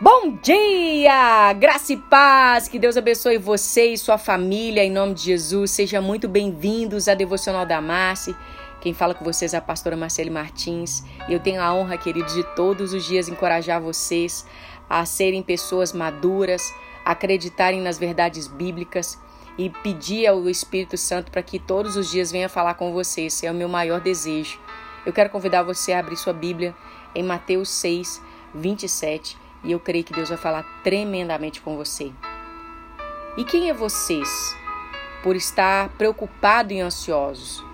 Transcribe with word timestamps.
Bom 0.00 0.36
dia! 0.42 1.52
Graça 1.52 1.92
e 1.92 1.96
paz! 1.96 2.66
Que 2.66 2.80
Deus 2.80 2.96
abençoe 2.96 3.38
você 3.38 3.92
e 3.92 3.96
sua 3.96 4.18
família 4.18 4.82
em 4.82 4.90
nome 4.90 5.14
de 5.14 5.22
Jesus. 5.22 5.70
Sejam 5.70 6.02
muito 6.02 6.28
bem-vindos 6.28 7.06
à 7.06 7.14
Devocional 7.14 7.64
da 7.64 7.80
Marci. 7.80 8.34
Quem 8.80 8.92
fala 8.92 9.14
com 9.14 9.24
vocês 9.24 9.54
é 9.54 9.56
a 9.56 9.60
pastora 9.60 9.96
Marcele 9.96 10.30
Martins. 10.30 11.04
E 11.28 11.32
eu 11.32 11.38
tenho 11.38 11.62
a 11.62 11.72
honra, 11.72 11.96
queridos, 11.96 12.34
de 12.34 12.42
todos 12.56 12.92
os 12.92 13.04
dias 13.04 13.28
encorajar 13.28 13.80
vocês 13.80 14.44
a 14.90 15.06
serem 15.06 15.44
pessoas 15.44 15.92
maduras, 15.92 16.74
acreditarem 17.04 17.80
nas 17.80 17.96
verdades 17.96 18.48
bíblicas 18.48 19.16
e 19.56 19.70
pedir 19.70 20.26
ao 20.26 20.50
Espírito 20.50 20.98
Santo 20.98 21.30
para 21.30 21.42
que 21.42 21.60
todos 21.60 21.96
os 21.96 22.10
dias 22.10 22.32
venha 22.32 22.48
falar 22.48 22.74
com 22.74 22.92
vocês. 22.92 23.32
Esse 23.32 23.46
é 23.46 23.50
o 23.50 23.54
meu 23.54 23.68
maior 23.68 24.00
desejo. 24.00 24.58
Eu 25.06 25.12
quero 25.12 25.30
convidar 25.30 25.62
você 25.62 25.92
a 25.92 26.00
abrir 26.00 26.16
sua 26.16 26.32
Bíblia 26.32 26.74
em 27.14 27.22
Mateus 27.22 27.68
6, 27.68 28.20
27 28.52 29.43
e 29.64 29.72
eu 29.72 29.80
creio 29.80 30.04
que 30.04 30.12
Deus 30.12 30.28
vai 30.28 30.38
falar 30.38 30.62
tremendamente 30.82 31.60
com 31.60 31.76
você. 31.76 32.12
E 33.36 33.44
quem 33.44 33.68
é 33.68 33.74
vocês? 33.74 34.56
Por 35.22 35.34
estar 35.34 35.88
preocupado 35.90 36.72
e 36.72 36.80
ansiosos, 36.80 37.64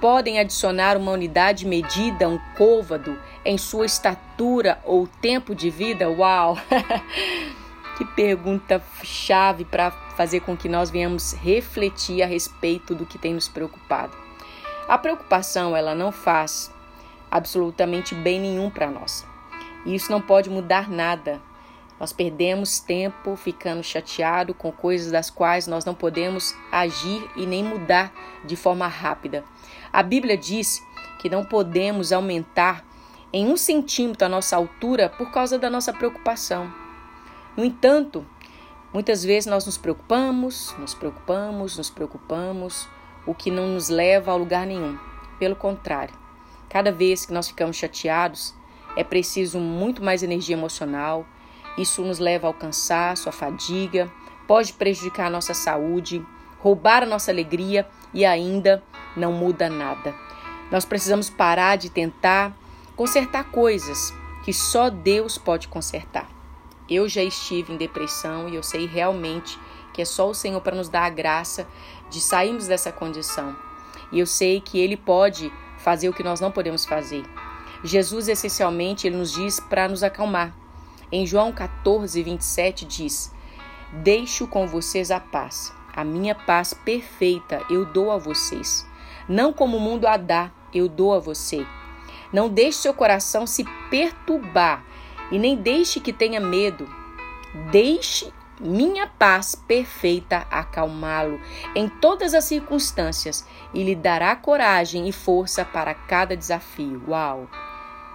podem 0.00 0.38
adicionar 0.38 0.96
uma 0.96 1.12
unidade 1.12 1.66
medida, 1.66 2.28
um 2.28 2.38
côvado, 2.56 3.18
em 3.44 3.56
sua 3.56 3.86
estatura 3.86 4.78
ou 4.84 5.06
tempo 5.06 5.54
de 5.54 5.70
vida? 5.70 6.08
Uau! 6.10 6.56
que 7.96 8.04
pergunta 8.04 8.82
chave 9.02 9.64
para 9.64 9.90
fazer 9.90 10.40
com 10.40 10.56
que 10.56 10.68
nós 10.68 10.90
venhamos 10.90 11.32
refletir 11.32 12.22
a 12.22 12.26
respeito 12.26 12.94
do 12.94 13.06
que 13.06 13.18
tem 13.18 13.34
nos 13.34 13.48
preocupado. 13.48 14.16
A 14.88 14.98
preocupação, 14.98 15.76
ela 15.76 15.94
não 15.94 16.12
faz 16.12 16.72
absolutamente 17.30 18.14
bem 18.14 18.40
nenhum 18.40 18.68
para 18.70 18.90
nós. 18.90 19.26
E 19.84 19.94
isso 19.94 20.10
não 20.10 20.20
pode 20.20 20.48
mudar 20.48 20.90
nada. 20.90 21.40
Nós 21.98 22.12
perdemos 22.12 22.80
tempo 22.80 23.36
ficando 23.36 23.82
chateado 23.82 24.52
com 24.52 24.72
coisas 24.72 25.12
das 25.12 25.30
quais 25.30 25.66
nós 25.66 25.84
não 25.84 25.94
podemos 25.94 26.54
agir 26.70 27.30
e 27.36 27.46
nem 27.46 27.62
mudar 27.62 28.12
de 28.44 28.56
forma 28.56 28.88
rápida. 28.88 29.44
A 29.92 30.02
Bíblia 30.02 30.36
diz 30.36 30.84
que 31.20 31.30
não 31.30 31.44
podemos 31.44 32.12
aumentar 32.12 32.84
em 33.32 33.46
um 33.46 33.56
centímetro 33.56 34.26
a 34.26 34.28
nossa 34.28 34.56
altura 34.56 35.08
por 35.08 35.30
causa 35.30 35.58
da 35.58 35.70
nossa 35.70 35.92
preocupação. 35.92 36.72
No 37.56 37.64
entanto, 37.64 38.26
muitas 38.92 39.22
vezes 39.22 39.46
nós 39.46 39.64
nos 39.64 39.78
preocupamos, 39.78 40.74
nos 40.78 40.94
preocupamos, 40.94 41.76
nos 41.78 41.88
preocupamos, 41.88 42.88
o 43.26 43.34
que 43.34 43.50
não 43.50 43.68
nos 43.68 43.88
leva 43.88 44.32
a 44.32 44.36
lugar 44.36 44.66
nenhum. 44.66 44.98
Pelo 45.38 45.54
contrário, 45.54 46.14
cada 46.68 46.90
vez 46.90 47.24
que 47.24 47.32
nós 47.32 47.48
ficamos 47.48 47.76
chateados, 47.76 48.54
é 48.96 49.04
preciso 49.04 49.58
muito 49.58 50.02
mais 50.02 50.22
energia 50.22 50.56
emocional. 50.56 51.26
Isso 51.78 52.02
nos 52.02 52.18
leva 52.18 52.46
ao 52.46 52.54
cansaço, 52.54 53.28
à 53.28 53.32
fadiga, 53.32 54.10
pode 54.46 54.72
prejudicar 54.74 55.26
a 55.26 55.30
nossa 55.30 55.54
saúde, 55.54 56.24
roubar 56.58 57.02
a 57.02 57.06
nossa 57.06 57.30
alegria 57.30 57.88
e 58.12 58.24
ainda 58.24 58.82
não 59.16 59.32
muda 59.32 59.68
nada. 59.70 60.14
Nós 60.70 60.84
precisamos 60.84 61.30
parar 61.30 61.76
de 61.76 61.90
tentar 61.90 62.56
consertar 62.96 63.44
coisas 63.44 64.12
que 64.44 64.52
só 64.52 64.90
Deus 64.90 65.38
pode 65.38 65.68
consertar. 65.68 66.28
Eu 66.88 67.08
já 67.08 67.22
estive 67.22 67.72
em 67.72 67.76
depressão 67.76 68.48
e 68.48 68.56
eu 68.56 68.62
sei 68.62 68.86
realmente 68.86 69.58
que 69.92 70.02
é 70.02 70.04
só 70.04 70.28
o 70.28 70.34
Senhor 70.34 70.60
para 70.60 70.76
nos 70.76 70.88
dar 70.88 71.04
a 71.04 71.10
graça 71.10 71.66
de 72.10 72.20
sairmos 72.20 72.66
dessa 72.66 72.90
condição. 72.90 73.56
E 74.10 74.18
eu 74.18 74.26
sei 74.26 74.60
que 74.60 74.78
Ele 74.78 74.96
pode 74.96 75.52
fazer 75.78 76.08
o 76.08 76.12
que 76.12 76.22
nós 76.22 76.40
não 76.40 76.50
podemos 76.50 76.84
fazer. 76.84 77.24
Jesus, 77.84 78.28
essencialmente, 78.28 79.06
ele 79.06 79.16
nos 79.16 79.32
diz 79.32 79.58
para 79.58 79.88
nos 79.88 80.02
acalmar. 80.02 80.54
Em 81.10 81.26
João 81.26 81.52
14, 81.52 82.22
27 82.22 82.84
diz: 82.84 83.32
Deixo 83.92 84.46
com 84.46 84.66
vocês 84.66 85.10
a 85.10 85.18
paz. 85.18 85.72
A 85.94 86.04
minha 86.04 86.34
paz 86.34 86.72
perfeita 86.72 87.60
eu 87.68 87.84
dou 87.84 88.10
a 88.10 88.16
vocês. 88.16 88.86
Não 89.28 89.52
como 89.52 89.76
o 89.76 89.80
mundo 89.80 90.06
a 90.06 90.16
dá, 90.16 90.50
eu 90.72 90.88
dou 90.88 91.12
a 91.12 91.18
você. 91.18 91.66
Não 92.32 92.48
deixe 92.48 92.78
seu 92.78 92.94
coração 92.94 93.46
se 93.46 93.64
perturbar 93.90 94.84
e 95.30 95.38
nem 95.38 95.56
deixe 95.56 96.00
que 96.00 96.12
tenha 96.12 96.40
medo. 96.40 96.88
Deixe 97.70 98.32
minha 98.58 99.06
paz 99.06 99.54
perfeita 99.54 100.46
acalmá-lo 100.50 101.38
em 101.74 101.88
todas 101.88 102.32
as 102.32 102.44
circunstâncias 102.44 103.46
e 103.74 103.82
lhe 103.82 103.94
dará 103.94 104.34
coragem 104.36 105.08
e 105.08 105.12
força 105.12 105.64
para 105.64 105.92
cada 105.92 106.36
desafio. 106.36 107.02
Uau! 107.06 107.48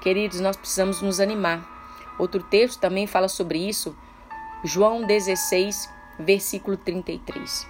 Queridos, 0.00 0.40
nós 0.40 0.56
precisamos 0.56 1.02
nos 1.02 1.20
animar. 1.20 1.78
Outro 2.18 2.42
texto 2.42 2.80
também 2.80 3.06
fala 3.06 3.28
sobre 3.28 3.58
isso, 3.58 3.94
João 4.64 5.06
16, 5.06 5.88
versículo 6.18 6.76
33. 6.76 7.66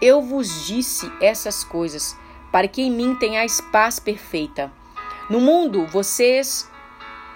Eu 0.00 0.22
vos 0.22 0.66
disse 0.66 1.10
essas 1.20 1.64
coisas 1.64 2.16
para 2.50 2.68
que 2.68 2.82
em 2.82 2.90
mim 2.90 3.14
tenhais 3.14 3.60
paz 3.60 3.98
perfeita. 3.98 4.72
No 5.28 5.40
mundo 5.40 5.86
vocês 5.86 6.70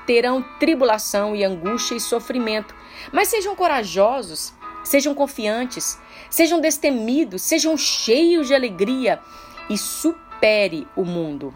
terão 0.06 0.42
tribulação 0.58 1.36
e 1.36 1.44
angústia 1.44 1.94
e 1.94 2.00
sofrimento, 2.00 2.74
mas 3.12 3.28
sejam 3.28 3.54
corajosos, 3.54 4.54
sejam 4.82 5.14
confiantes, 5.14 5.98
sejam 6.30 6.60
destemidos, 6.60 7.42
sejam 7.42 7.76
cheios 7.76 8.46
de 8.46 8.54
alegria 8.54 9.20
e 9.68 9.76
supere 9.76 10.86
o 10.96 11.04
mundo. 11.04 11.52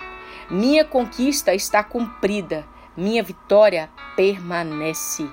Minha 0.51 0.85
conquista 0.85 1.55
está 1.55 1.83
cumprida, 1.83 2.65
minha 2.97 3.23
vitória 3.23 3.91
permanece. 4.15 5.29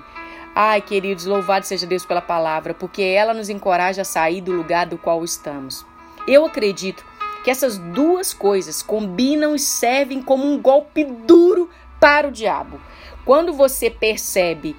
Ai, 0.54 0.80
queridos, 0.80 1.24
louvado 1.24 1.66
seja 1.66 1.86
Deus 1.86 2.06
pela 2.06 2.20
palavra, 2.20 2.74
porque 2.74 3.02
ela 3.02 3.34
nos 3.34 3.48
encoraja 3.48 4.02
a 4.02 4.04
sair 4.04 4.40
do 4.40 4.52
lugar 4.52 4.86
do 4.86 4.96
qual 4.96 5.24
estamos. 5.24 5.84
Eu 6.28 6.44
acredito 6.44 7.04
que 7.42 7.50
essas 7.50 7.76
duas 7.76 8.32
coisas 8.32 8.82
combinam 8.82 9.54
e 9.54 9.58
servem 9.58 10.22
como 10.22 10.46
um 10.46 10.60
golpe 10.60 11.04
duro 11.04 11.68
para 12.00 12.28
o 12.28 12.32
diabo. 12.32 12.80
Quando 13.24 13.52
você 13.52 13.90
percebe 13.90 14.76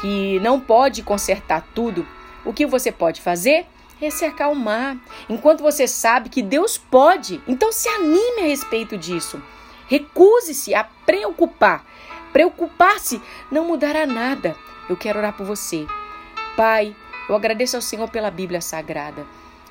que 0.00 0.38
não 0.40 0.60
pode 0.60 1.02
consertar 1.02 1.66
tudo, 1.74 2.06
o 2.44 2.52
que 2.52 2.64
você 2.64 2.92
pode 2.92 3.20
fazer? 3.20 3.66
É 4.00 4.10
se 4.10 4.24
acalmar. 4.24 4.96
Enquanto 5.28 5.62
você 5.62 5.86
sabe 5.86 6.28
que 6.28 6.42
Deus 6.42 6.76
pode, 6.76 7.40
então 7.46 7.72
se 7.72 7.88
anime 7.88 8.40
a 8.40 8.46
respeito 8.46 8.96
disso. 8.96 9.40
Recuse-se 9.86 10.74
a 10.74 10.84
preocupar. 10.84 11.84
Preocupar-se 12.32 13.22
não 13.50 13.66
mudará 13.66 14.06
nada. 14.06 14.56
Eu 14.88 14.96
quero 14.96 15.18
orar 15.18 15.32
por 15.32 15.46
você. 15.46 15.86
Pai, 16.56 16.94
eu 17.28 17.34
agradeço 17.34 17.76
ao 17.76 17.82
Senhor 17.82 18.08
pela 18.08 18.30
Bíblia 18.30 18.60
Sagrada. 18.60 19.26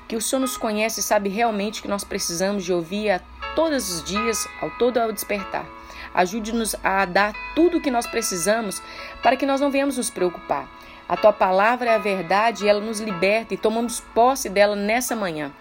Que 0.08 0.16
o 0.16 0.20
Senhor 0.20 0.40
nos 0.40 0.56
conhece 0.56 1.00
e 1.00 1.02
sabe 1.02 1.28
realmente 1.28 1.82
que 1.82 1.88
nós 1.88 2.04
precisamos 2.04 2.64
de 2.64 2.72
ouvir 2.72 3.10
a 3.10 3.20
todos 3.56 3.90
os 3.90 4.04
dias, 4.04 4.46
ao 4.60 4.70
todo 4.70 4.98
ao 4.98 5.10
despertar. 5.10 5.66
Ajude-nos 6.14 6.76
a 6.84 7.04
dar 7.04 7.32
tudo 7.54 7.78
o 7.78 7.80
que 7.80 7.90
nós 7.90 8.06
precisamos 8.06 8.80
para 9.22 9.36
que 9.36 9.46
nós 9.46 9.60
não 9.60 9.70
venhamos 9.70 9.96
nos 9.96 10.10
preocupar. 10.10 10.68
A 11.08 11.16
tua 11.16 11.32
palavra 11.32 11.90
é 11.90 11.94
a 11.94 11.98
verdade 11.98 12.64
e 12.64 12.68
ela 12.68 12.80
nos 12.80 13.00
liberta 13.00 13.54
e 13.54 13.56
tomamos 13.56 14.00
posse 14.00 14.48
dela 14.48 14.76
nessa 14.76 15.16
manhã. 15.16 15.52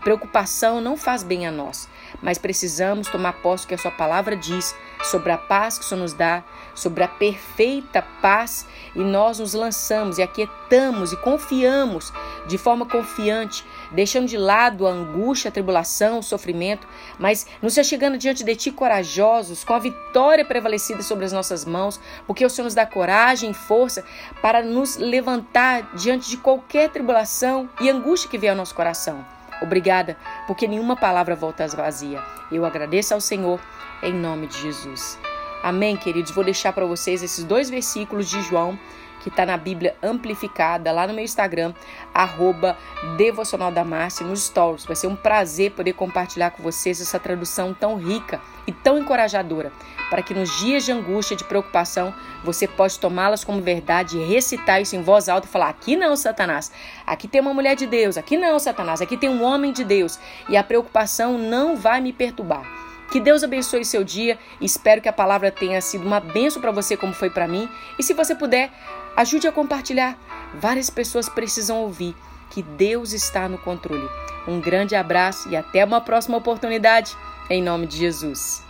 Preocupação 0.00 0.80
não 0.80 0.96
faz 0.96 1.22
bem 1.22 1.46
a 1.46 1.52
nós, 1.52 1.88
mas 2.20 2.38
precisamos 2.38 3.08
tomar 3.08 3.34
posse 3.34 3.66
que 3.66 3.74
a 3.74 3.78
sua 3.78 3.90
palavra 3.90 4.36
diz 4.36 4.74
sobre 5.02 5.32
a 5.32 5.38
paz 5.38 5.78
que 5.78 5.84
o 5.84 5.88
Senhor 5.88 6.00
nos 6.00 6.12
dá, 6.12 6.44
sobre 6.74 7.02
a 7.02 7.08
perfeita 7.08 8.02
paz, 8.20 8.66
e 8.94 9.00
nós 9.00 9.38
nos 9.38 9.54
lançamos 9.54 10.18
e 10.18 10.22
aquietamos 10.22 11.12
e 11.12 11.16
confiamos 11.16 12.12
de 12.46 12.58
forma 12.58 12.86
confiante, 12.86 13.64
deixando 13.90 14.26
de 14.26 14.36
lado 14.36 14.86
a 14.86 14.90
angústia, 14.90 15.48
a 15.48 15.52
tribulação, 15.52 16.18
o 16.18 16.22
sofrimento, 16.22 16.86
mas 17.18 17.46
nos 17.60 17.74
chegando 17.74 18.18
diante 18.18 18.44
de 18.44 18.54
ti 18.54 18.70
corajosos, 18.70 19.64
com 19.64 19.74
a 19.74 19.78
vitória 19.78 20.44
prevalecida 20.44 21.02
sobre 21.02 21.24
as 21.24 21.32
nossas 21.32 21.64
mãos, 21.64 22.00
porque 22.26 22.44
o 22.44 22.50
Senhor 22.50 22.64
nos 22.64 22.74
dá 22.74 22.86
coragem 22.86 23.50
e 23.50 23.54
força 23.54 24.04
para 24.40 24.62
nos 24.62 24.96
levantar 24.96 25.94
diante 25.94 26.30
de 26.30 26.36
qualquer 26.36 26.90
tribulação 26.90 27.68
e 27.80 27.90
angústia 27.90 28.30
que 28.30 28.38
vier 28.38 28.50
ao 28.50 28.56
nosso 28.56 28.74
coração. 28.74 29.41
Obrigada, 29.62 30.16
porque 30.46 30.66
nenhuma 30.66 30.96
palavra 30.96 31.36
volta 31.36 31.64
vazia. 31.68 32.20
Eu 32.50 32.64
agradeço 32.64 33.14
ao 33.14 33.20
Senhor 33.20 33.60
em 34.02 34.12
nome 34.12 34.48
de 34.48 34.60
Jesus. 34.60 35.18
Amém, 35.62 35.96
queridos. 35.96 36.32
Vou 36.32 36.42
deixar 36.42 36.72
para 36.72 36.84
vocês 36.84 37.22
esses 37.22 37.44
dois 37.44 37.70
versículos 37.70 38.28
de 38.28 38.42
João 38.42 38.76
que 39.22 39.28
está 39.28 39.46
na 39.46 39.56
Bíblia 39.56 39.96
amplificada 40.02 40.92
lá 40.92 41.06
no 41.06 41.14
meu 41.14 41.24
Instagram, 41.24 41.72
arroba 42.12 42.76
Devocional 43.16 43.70
da 43.70 43.84
Márcia, 43.84 44.26
nos 44.26 44.42
stories. 44.42 44.84
Vai 44.84 44.96
ser 44.96 45.06
um 45.06 45.16
prazer 45.16 45.72
poder 45.72 45.92
compartilhar 45.92 46.50
com 46.50 46.62
vocês 46.62 47.00
essa 47.00 47.18
tradução 47.18 47.72
tão 47.72 47.96
rica 47.96 48.40
e 48.66 48.72
tão 48.72 48.98
encorajadora, 48.98 49.72
para 50.10 50.22
que 50.22 50.34
nos 50.34 50.58
dias 50.58 50.84
de 50.84 50.92
angústia, 50.92 51.36
de 51.36 51.44
preocupação, 51.44 52.14
você 52.44 52.66
possa 52.68 53.00
tomá-las 53.00 53.44
como 53.44 53.60
verdade 53.60 54.18
e 54.18 54.24
recitar 54.24 54.80
isso 54.80 54.94
em 54.94 55.02
voz 55.02 55.28
alta 55.28 55.46
e 55.46 55.50
falar: 55.50 55.68
aqui 55.68 55.96
não, 55.96 56.14
Satanás, 56.16 56.70
aqui 57.06 57.26
tem 57.26 57.40
uma 57.40 57.54
mulher 57.54 57.74
de 57.76 57.86
Deus, 57.86 58.16
aqui 58.16 58.36
não, 58.36 58.58
Satanás, 58.58 59.00
aqui 59.00 59.16
tem 59.16 59.30
um 59.30 59.42
homem 59.42 59.72
de 59.72 59.84
Deus, 59.84 60.18
e 60.48 60.56
a 60.56 60.62
preocupação 60.62 61.38
não 61.38 61.76
vai 61.76 62.00
me 62.00 62.12
perturbar. 62.12 62.82
Que 63.12 63.20
Deus 63.20 63.44
abençoe 63.44 63.84
seu 63.84 64.02
dia. 64.02 64.38
Espero 64.58 65.02
que 65.02 65.08
a 65.08 65.12
palavra 65.12 65.50
tenha 65.50 65.82
sido 65.82 66.06
uma 66.06 66.18
benção 66.18 66.62
para 66.62 66.70
você, 66.70 66.96
como 66.96 67.12
foi 67.12 67.28
para 67.28 67.46
mim. 67.46 67.68
E 67.98 68.02
se 68.02 68.14
você 68.14 68.34
puder, 68.34 68.70
ajude 69.16 69.46
a 69.46 69.52
compartilhar. 69.52 70.18
Várias 70.54 70.90
pessoas 70.90 71.28
precisam 71.28 71.78
ouvir 71.78 72.14
que 72.50 72.62
Deus 72.62 73.12
está 73.12 73.48
no 73.48 73.58
controle. 73.58 74.08
Um 74.46 74.60
grande 74.60 74.94
abraço 74.94 75.48
e 75.48 75.56
até 75.56 75.84
uma 75.84 76.00
próxima 76.00 76.36
oportunidade. 76.36 77.16
Em 77.48 77.62
nome 77.62 77.86
de 77.86 77.96
Jesus. 77.96 78.62